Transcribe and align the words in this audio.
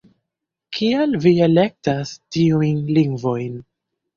Kial 0.77 1.13
vi 1.27 1.33
elektas 1.47 2.15
tiujn 2.37 2.83
lingvojn? 2.99 3.63